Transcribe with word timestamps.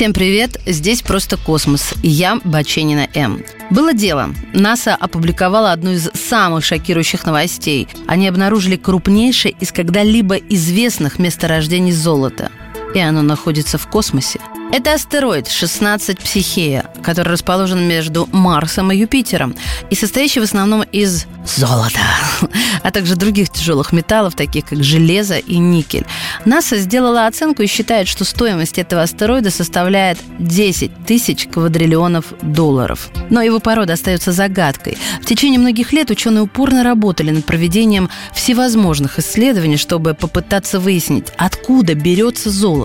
Всем 0.00 0.14
привет, 0.14 0.58
здесь 0.64 1.02
«Просто 1.02 1.36
космос» 1.36 1.92
я, 2.02 2.40
Баченина 2.42 3.06
М. 3.12 3.44
Было 3.68 3.92
дело. 3.92 4.30
НАСА 4.54 4.94
опубликовала 4.94 5.72
одну 5.72 5.90
из 5.90 6.08
самых 6.14 6.64
шокирующих 6.64 7.26
новостей. 7.26 7.86
Они 8.06 8.26
обнаружили 8.26 8.76
крупнейшее 8.76 9.54
из 9.60 9.72
когда-либо 9.72 10.36
известных 10.36 11.18
месторождений 11.18 11.92
золота. 11.92 12.50
И 12.94 12.98
оно 12.98 13.22
находится 13.22 13.78
в 13.78 13.86
космосе. 13.86 14.40
Это 14.72 14.94
астероид 14.94 15.48
16 15.48 16.20
Психея, 16.20 16.86
который 17.02 17.30
расположен 17.30 17.88
между 17.88 18.28
Марсом 18.30 18.92
и 18.92 18.96
Юпитером 18.96 19.56
и 19.90 19.96
состоящий 19.96 20.38
в 20.38 20.44
основном 20.44 20.82
из 20.82 21.26
золота, 21.44 21.98
а 22.84 22.90
также 22.92 23.16
других 23.16 23.50
тяжелых 23.50 23.92
металлов, 23.92 24.36
таких 24.36 24.66
как 24.66 24.84
железо 24.84 25.38
и 25.38 25.58
никель. 25.58 26.06
НАСА 26.44 26.78
сделала 26.78 27.26
оценку 27.26 27.62
и 27.62 27.66
считает, 27.66 28.06
что 28.06 28.24
стоимость 28.24 28.78
этого 28.78 29.02
астероида 29.02 29.50
составляет 29.50 30.18
10 30.38 31.04
тысяч 31.04 31.48
квадриллионов 31.48 32.26
долларов. 32.40 33.10
Но 33.28 33.42
его 33.42 33.58
порода 33.58 33.94
остается 33.94 34.30
загадкой. 34.30 34.96
В 35.20 35.26
течение 35.26 35.58
многих 35.58 35.92
лет 35.92 36.10
ученые 36.10 36.42
упорно 36.42 36.84
работали 36.84 37.32
над 37.32 37.44
проведением 37.44 38.08
всевозможных 38.32 39.18
исследований, 39.18 39.78
чтобы 39.78 40.14
попытаться 40.14 40.78
выяснить, 40.78 41.26
откуда 41.36 41.94
берется 41.94 42.50
золото. 42.50 42.79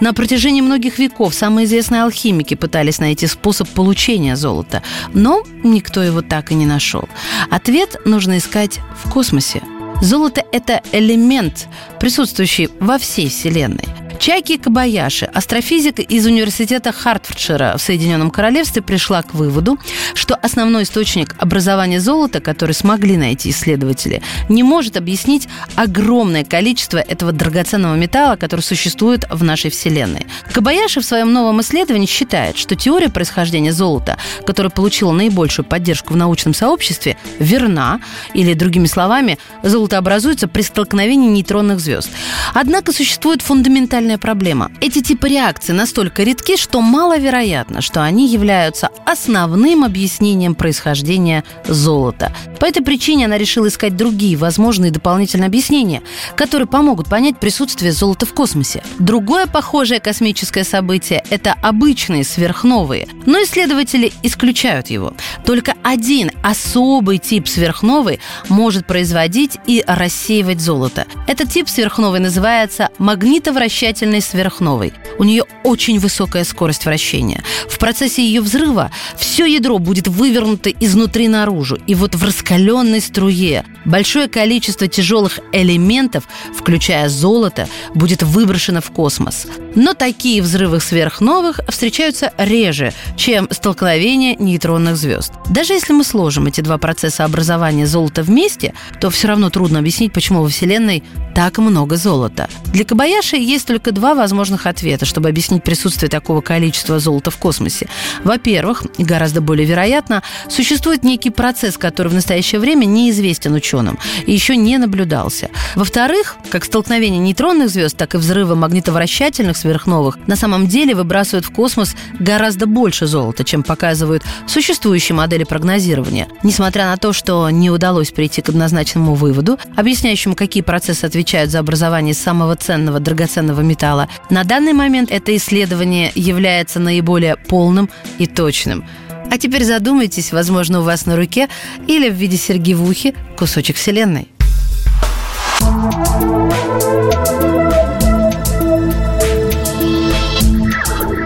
На 0.00 0.12
протяжении 0.12 0.60
многих 0.60 0.98
веков 0.98 1.34
самые 1.34 1.66
известные 1.66 2.02
алхимики 2.02 2.54
пытались 2.54 2.98
найти 2.98 3.26
способ 3.26 3.68
получения 3.68 4.36
золота, 4.36 4.82
но 5.12 5.42
никто 5.62 6.02
его 6.02 6.22
так 6.22 6.52
и 6.52 6.54
не 6.54 6.66
нашел. 6.66 7.08
Ответ 7.50 7.96
нужно 8.04 8.38
искать 8.38 8.80
в 9.04 9.10
космосе. 9.10 9.62
Золото– 10.00 10.42
это 10.52 10.80
элемент, 10.92 11.68
присутствующий 11.98 12.70
во 12.80 12.98
всей 12.98 13.28
Вселенной– 13.28 13.84
Чайки 14.20 14.58
Кабаяши, 14.58 15.24
астрофизик 15.24 15.98
из 15.98 16.26
университета 16.26 16.92
Хартфордшира 16.92 17.76
в 17.78 17.80
Соединенном 17.80 18.30
Королевстве, 18.30 18.82
пришла 18.82 19.22
к 19.22 19.32
выводу, 19.32 19.78
что 20.12 20.34
основной 20.34 20.82
источник 20.82 21.34
образования 21.38 22.00
золота, 22.00 22.42
который 22.42 22.72
смогли 22.72 23.16
найти 23.16 23.48
исследователи, 23.48 24.20
не 24.50 24.62
может 24.62 24.98
объяснить 24.98 25.48
огромное 25.74 26.44
количество 26.44 26.98
этого 26.98 27.32
драгоценного 27.32 27.94
металла, 27.94 28.36
который 28.36 28.60
существует 28.60 29.24
в 29.30 29.42
нашей 29.42 29.70
Вселенной. 29.70 30.26
Кабаяши 30.52 31.00
в 31.00 31.06
своем 31.06 31.32
новом 31.32 31.62
исследовании 31.62 32.04
считает, 32.04 32.58
что 32.58 32.76
теория 32.76 33.08
происхождения 33.08 33.72
золота, 33.72 34.18
которая 34.44 34.70
получила 34.70 35.12
наибольшую 35.12 35.64
поддержку 35.64 36.12
в 36.12 36.18
научном 36.18 36.52
сообществе, 36.52 37.16
верна, 37.38 38.02
или, 38.34 38.52
другими 38.52 38.86
словами, 38.86 39.38
золото 39.62 39.96
образуется 39.96 40.46
при 40.46 40.60
столкновении 40.60 41.30
нейтронных 41.30 41.80
звезд. 41.80 42.10
Однако 42.52 42.92
существует 42.92 43.40
фундаментальная 43.40 44.09
глобальная 44.10 44.18
проблема. 44.18 44.70
Эти 44.80 45.00
типы 45.02 45.28
реакций 45.28 45.74
настолько 45.74 46.22
редки, 46.22 46.56
что 46.56 46.80
маловероятно, 46.80 47.80
что 47.80 48.02
они 48.02 48.26
являются 48.26 48.88
основным 49.06 49.84
объяснением 49.84 50.54
происхождения 50.54 51.44
золота. 51.66 52.32
По 52.58 52.66
этой 52.66 52.82
причине 52.82 53.26
она 53.26 53.38
решила 53.38 53.68
искать 53.68 53.96
другие 53.96 54.36
возможные 54.36 54.90
дополнительные 54.90 55.46
объяснения, 55.46 56.02
которые 56.36 56.66
помогут 56.66 57.08
понять 57.08 57.38
присутствие 57.38 57.92
золота 57.92 58.26
в 58.26 58.34
космосе. 58.34 58.82
Другое 58.98 59.46
похожее 59.46 60.00
космическое 60.00 60.64
событие– 60.64 61.22
это 61.30 61.54
обычные 61.62 62.24
сверхновые, 62.24 63.06
но 63.26 63.38
исследователи 63.42 64.12
исключают 64.22 64.90
его. 64.90 65.14
Только 65.44 65.74
один 65.82 66.29
особый 66.42 67.18
тип 67.18 67.48
сверхновой 67.48 68.20
может 68.48 68.86
производить 68.86 69.58
и 69.66 69.84
рассеивать 69.86 70.60
золото. 70.60 71.06
Этот 71.26 71.50
тип 71.50 71.68
сверхновой 71.68 72.20
называется 72.20 72.88
магнитовращательный 72.98 73.90
замечательной 73.90 74.20
сверхновой. 74.20 74.92
У 75.18 75.24
нее 75.24 75.44
очень 75.64 75.98
высокая 75.98 76.44
скорость 76.44 76.84
вращения. 76.84 77.42
В 77.68 77.78
процессе 77.78 78.22
ее 78.22 78.40
взрыва 78.40 78.90
все 79.18 79.46
ядро 79.46 79.78
будет 79.78 80.08
вывернуто 80.08 80.70
изнутри 80.70 81.28
наружу. 81.28 81.78
И 81.86 81.94
вот 81.94 82.14
в 82.14 82.24
раскаленной 82.24 83.00
струе 83.00 83.64
большое 83.84 84.28
количество 84.28 84.86
тяжелых 84.86 85.40
элементов, 85.52 86.24
включая 86.56 87.08
золото, 87.08 87.68
будет 87.94 88.22
выброшено 88.22 88.80
в 88.80 88.90
космос. 88.90 89.46
Но 89.74 89.94
такие 89.94 90.42
взрывы 90.42 90.80
сверхновых 90.80 91.60
встречаются 91.68 92.32
реже, 92.38 92.92
чем 93.16 93.48
столкновение 93.50 94.36
нейтронных 94.36 94.96
звезд. 94.96 95.32
Даже 95.50 95.74
если 95.74 95.92
мы 95.92 96.04
сложим 96.04 96.29
эти 96.46 96.60
два 96.60 96.78
процесса 96.78 97.24
образования 97.24 97.86
золота 97.86 98.22
вместе, 98.22 98.74
то 99.00 99.10
все 99.10 99.28
равно 99.28 99.50
трудно 99.50 99.78
объяснить, 99.78 100.12
почему 100.12 100.42
во 100.42 100.48
Вселенной 100.48 101.02
так 101.34 101.58
много 101.58 101.96
золота. 101.96 102.48
Для 102.72 102.84
Кабаяши 102.84 103.36
есть 103.36 103.66
только 103.66 103.90
два 103.90 104.14
возможных 104.14 104.66
ответа, 104.66 105.04
чтобы 105.04 105.28
объяснить 105.28 105.64
присутствие 105.64 106.08
такого 106.08 106.40
количества 106.40 107.00
золота 107.00 107.32
в 107.32 107.36
космосе. 107.36 107.88
Во-первых, 108.22 108.84
гораздо 108.96 109.40
более 109.40 109.66
вероятно, 109.66 110.22
существует 110.48 111.02
некий 111.02 111.30
процесс, 111.30 111.76
который 111.76 112.08
в 112.08 112.14
настоящее 112.14 112.60
время 112.60 112.84
неизвестен 112.84 113.54
ученым 113.54 113.98
и 114.24 114.32
еще 114.32 114.56
не 114.56 114.78
наблюдался. 114.78 115.50
Во-вторых, 115.74 116.36
как 116.50 116.64
столкновение 116.64 117.18
нейтронных 117.18 117.70
звезд, 117.70 117.96
так 117.96 118.14
и 118.14 118.18
взрывы 118.18 118.54
магнитовращательных 118.54 119.56
сверхновых 119.56 120.18
на 120.28 120.36
самом 120.36 120.68
деле 120.68 120.94
выбрасывают 120.94 121.46
в 121.46 121.50
космос 121.50 121.96
гораздо 122.20 122.66
больше 122.66 123.06
золота, 123.06 123.42
чем 123.42 123.64
показывают 123.64 124.22
существующие 124.46 125.16
модели 125.16 125.42
прогнозирования. 125.42 126.28
Несмотря 126.44 126.86
на 126.86 126.96
то, 126.96 127.12
что 127.12 127.50
не 127.50 127.68
удалось 127.68 128.12
прийти 128.12 128.42
к 128.42 128.48
однозначному 128.48 129.14
выводу, 129.14 129.58
объясняющему, 129.76 130.36
какие 130.36 130.62
процессы 130.62 131.04
отвечают 131.04 131.50
за 131.50 131.58
образование 131.58 132.14
самого 132.14 132.59
ценного 132.60 133.00
драгоценного 133.00 133.60
металла, 133.60 134.08
на 134.30 134.44
данный 134.44 134.72
момент 134.72 135.10
это 135.10 135.36
исследование 135.36 136.12
является 136.14 136.78
наиболее 136.78 137.36
полным 137.36 137.90
и 138.18 138.26
точным. 138.26 138.84
А 139.30 139.38
теперь 139.38 139.64
задумайтесь, 139.64 140.32
возможно, 140.32 140.80
у 140.80 140.82
вас 140.82 141.06
на 141.06 141.16
руке 141.16 141.48
или 141.86 142.08
в 142.08 142.14
виде 142.14 142.36
серьги 142.36 142.74
в 142.74 142.82
ухе 142.82 143.14
кусочек 143.36 143.76
Вселенной. 143.76 144.28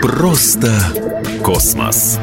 Просто 0.02 0.72
космос. 1.42 2.18